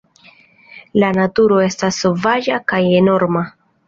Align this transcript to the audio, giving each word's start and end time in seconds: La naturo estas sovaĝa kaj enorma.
La 1.03 1.11
naturo 1.17 1.59
estas 1.65 1.99
sovaĝa 2.05 2.57
kaj 2.73 2.81
enorma. 3.01 3.45